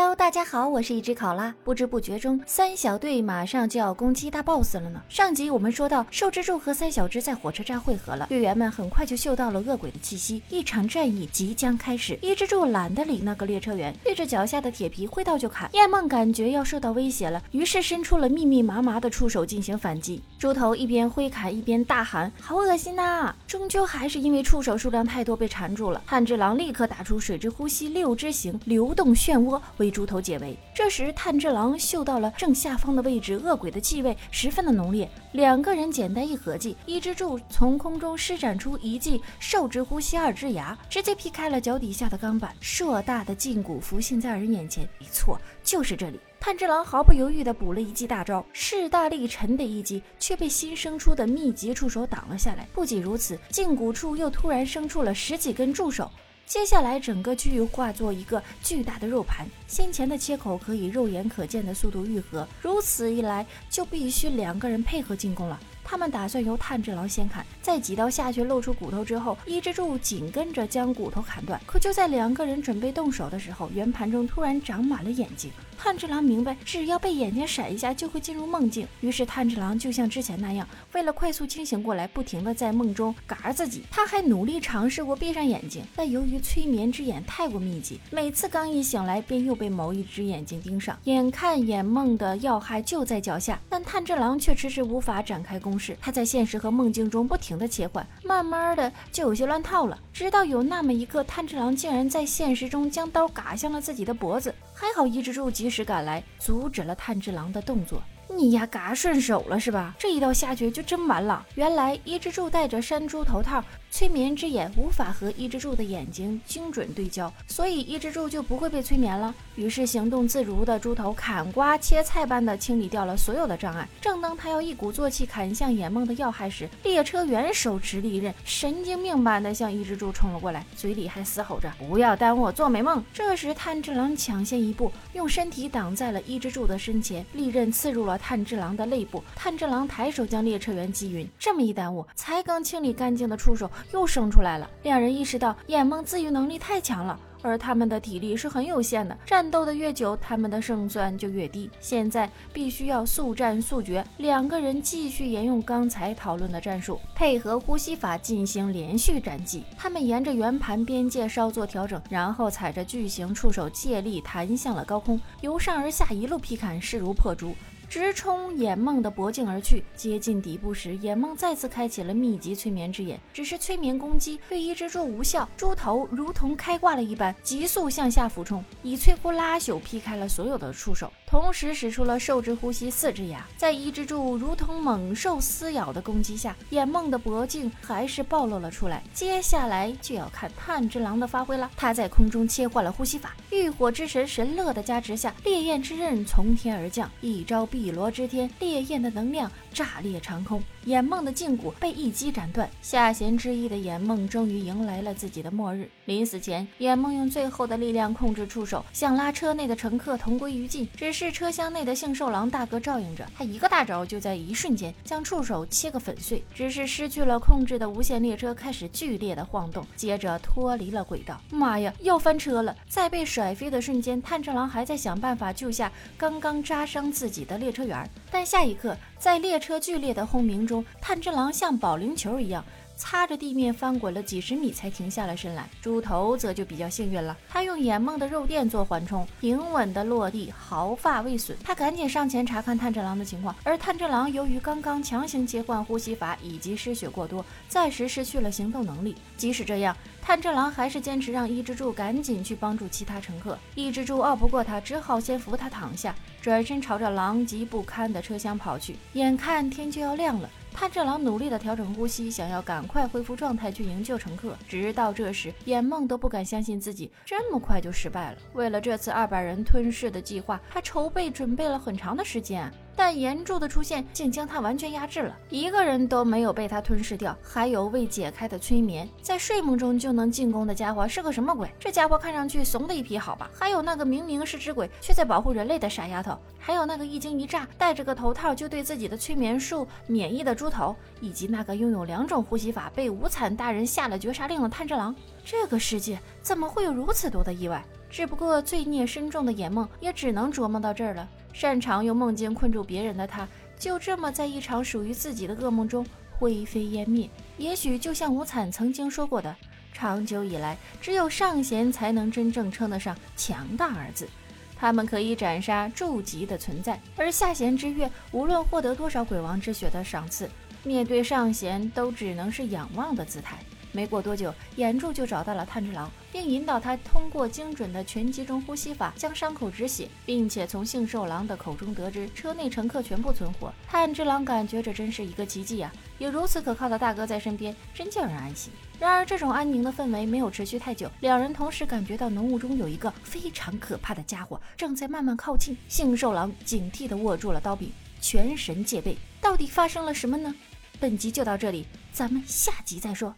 [0.00, 1.52] Hello，大家好，我是一只考拉。
[1.64, 5.02] 不知不觉中，三小队马上就要攻击大 boss 了呢。
[5.08, 12.16] 上集我们说到，寿之助和三小只在火车站汇合了，队员们很快就嗅到了恶鬼的气息，一场战役即将开始。
[12.22, 15.68] 一之助懒得理那个列车员，对着脚下的铁皮挥刀就砍。
[15.72, 20.22] 叶梦感觉要受到威胁了，于是伸出了密密麻麻的触手进行反击。
[20.38, 26.00] 猪头一边挥砍一边大喊：“好恶心呐！”终究还是因为触手数量太多被缠住了。
[26.06, 29.60] 炭治郎立刻打出水之呼吸六之形流动漩涡。
[29.78, 30.56] 为猪头解围。
[30.74, 35.08] 这时，炭治郎嗅到了正下方的位置，恶鬼的气味十分的浓烈。
[35.32, 44.88] 两个人简单一合计，一之助从空中施展出一记兽之呼吸二之牙，直接劈开了脚底下的钢板，硕大的胫骨浮现在二人眼前。
[44.98, 46.18] 没错，就是这里。
[46.40, 52.66] 炭治郎毫不犹豫地补了一记大招，势大力沉的一击，却被新生出的密集触手挡了下来。
[52.72, 56.08] 不仅如此，胫骨处又突然生出了十几根触手。
[56.48, 62.48] 接下来，整个区域化作一个巨大的肉盘，先前的切口可以肉眼可见的速度愈合。
[62.62, 65.60] 如此一来，就必须两个人配合进攻了。
[65.90, 71.58] 他们打算由炭治郎先砍，在几刀下去露出骨头之后，伊之助紧跟着将骨头砍断。
[71.64, 75.50] 可就在两个人准备动手的时候，圆盘中突然长满了眼睛。
[75.78, 78.86] 炭治郎明白，只要被眼睛闪一下，就会进入梦境。
[79.00, 83.84] 于是炭治郎就像之前那样，为了快速清醒过来，不停的在梦中嘎自己。
[83.88, 90.98] 他还努力尝试过闭上眼睛，但由于催眠之眼太过密集，每次刚一醒来，便又被某一只眼睛盯上。
[91.04, 95.96] 眼看眼梦的要害就在脚下，但炭治郎却迟迟无法展开攻是。
[96.00, 99.98] 他在现实和梦境中不停的切换，慢慢的就有些乱套了。
[100.12, 104.54] 直到有那么一刻，炭治郎竟然在现实中将刀嘎向了自己的脖子。
[104.74, 108.02] 还好伊之助及时赶来，阻止了炭治郎的动作。
[108.30, 109.94] 你呀，嘎顺手了是吧？
[109.98, 111.44] 这一刀下去就真完了。
[111.54, 119.34] 原来伊之助戴着山猪头套，催眠之眼无法和伊之助的眼睛精准对焦，所以伊之助就不会被催眠了。
[119.56, 123.88] 于是行动自如的猪头砍瓜切菜般的清理掉了所有的障碍。
[124.00, 138.18] 正当他要一鼓作气砍向眼梦的要害时，列车员手持利刃，神经病般的向伊之助冲了过来，嘴里还嘶吼着：“不要耽误我做美梦！”这时炭治郎抢先一步，用身体挡在了伊之助的身前，利刃刺入了。
[138.18, 141.26] 炭治郎的肋部，炭治郎抬手将列车员击晕。
[141.38, 144.68] 这么一耽误，才刚清理干净的触手又生出来了。
[144.82, 151.70] 两人意识到眼梦自愈能力太强了，而他们的体力是很有限的，战斗的越久，他们的胜算就越低。
[151.80, 154.04] 现在必须要速战速决。
[154.16, 159.62] 两个人继续沿用刚才讨论的战术，配合呼吸法进行连续斩击。
[159.76, 167.54] 他们沿着圆盘边界稍作调整，然后踩着巨型触手借力弹向了高空，由上而下一路劈砍，势如破竹。
[167.88, 181.10] 直冲眼梦的脖颈而去，接近底部时，眼梦再次开启了密集催眠之眼，只是催眠攻击对一只猪无效，猪头如同开挂了一般，急速向下俯冲，以摧枯拉朽劈开了所有的触手。
[181.28, 189.02] 同时使出了兽之呼吸四只牙，在一只柱如同猛兽撕咬的攻击下，眼梦的脖颈还是暴露了出来。
[189.12, 191.70] 接下来就要看炭治郎的发挥了。
[191.76, 200.62] 他在空中切换了呼吸法，浴火之神神乐的加持下，烈焰之刃从天而降，一招碧罗之天，烈焰的能量炸裂长空。
[200.84, 205.90] 眼梦的胫骨被一击斩断，下弦之意的眼梦终于迎来了自己的末日。
[206.06, 210.88] 临死前，眼梦用最后的力量控制触手，想拉车内的乘客同归于尽。
[210.96, 216.44] 只是车厢内的幸寿郎大哥照应着，他一个大招就在一瞬间将触手切个粉碎。
[216.54, 221.40] 只是失去了控制的无限列车开始剧烈的晃动，接着脱离了轨道。
[221.50, 222.74] 妈呀，要翻车了！
[222.88, 232.64] 在被甩飞的瞬间，炭治郎还在想办法救下刚刚扎伤自己的列车员，但下一刻，在列车剧烈的轰鸣中，炭治郎像保龄球一样。
[232.98, 241.56] 擦着地面翻滚了几十米才停下了身来，猪头则就比较幸运了，他用眼梦的肉垫做缓冲，平稳的落地，毫发未损。
[241.62, 249.14] 他赶紧上前查看炭治郎的情况，而炭治郎由于刚刚强行切换呼吸法以及失血过多，暂时失去了行动能力。
[249.36, 253.56] 即使这样，炭治郎还是坚持让伊之助赶紧去帮助其他乘客。
[253.76, 256.12] 伊之助拗不过他，只好先扶他躺下，
[256.42, 258.96] 转身朝着狼藉不堪的车厢跑去。
[259.12, 260.50] 眼看天就要亮了。
[260.78, 264.56] 炭治郎努力地调整呼吸，想要赶快恢复状态去营救乘客。
[264.68, 268.38] 直到这时，眼梦都不敢相信自己这么快就失败了。
[268.52, 272.72] 为了这次二百人吞噬的计划，他筹备准备了很长的时间。
[272.98, 277.34] 但岩柱的出现竟将他完全压制了，一个人都没有被他吞噬掉。
[277.40, 281.72] 还有未解开的催眠，在睡梦中就能进攻的家伙是个什么鬼？
[281.78, 283.48] 这家伙看上去怂的一批，好吧？
[283.54, 295.14] 还有那个明明是只鬼却在保护人类的傻丫头，还有那个一惊一乍戴着个头套就对自己的催眠术免疫的猪头，以及那个拥有两种呼吸法被无惨大人下了绝杀令的炭治郎。
[295.44, 297.80] 这个世界怎么会有如此多的意外？
[298.10, 301.28] 只不过罪孽深重的眼梦也只能琢磨到这儿了。
[301.52, 303.46] 擅长用梦境困住别人的他，
[303.78, 306.06] 就这么在一场属于自己的噩梦中
[306.38, 307.28] 灰飞烟灭。
[307.56, 309.54] 也许就像吴惨曾经说过的，
[309.92, 314.28] 长久以来，只有上弦才能真正称得上强大二字。
[314.76, 320.48] 他们可以斩杀筑级的存在，而下弦之月无论获得多少鬼王之血的赏赐，
[320.84, 323.58] 面对上弦都只能是仰望的姿态。
[323.92, 333.72] 没过多久，眼柱就找到了炭治郎，并引导他通过精准的全集中呼吸法将伤口止血，并且从杏寿郎的口中得知车内乘客全部存活。
[333.86, 335.92] 炭治郎感觉这真是一个奇迹啊！
[336.18, 338.72] 有如此可靠的大哥在身边，真叫人安心。
[338.98, 345.76] 然而，这种安宁的氛围没有持续太久，两人同时感觉到浓雾中有一个非常可怕的家伙正在慢慢靠近。
[345.88, 349.16] 杏寿郎警惕地握住了刀柄，全神戒备。
[349.40, 350.52] 到底发生了什么呢？
[350.98, 353.32] 本集就到这里，咱们下集再说。